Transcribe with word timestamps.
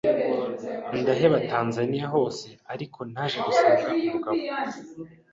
ndaheba 0.99 1.37
Tanzania 1.51 2.05
hose 2.13 2.47
ariko 2.73 2.99
naje 3.11 3.37
gusanga 3.47 3.87
umugabo 3.99 4.41